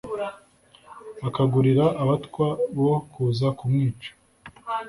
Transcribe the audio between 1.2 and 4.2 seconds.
akagurira abatwa bo kuza kumwica.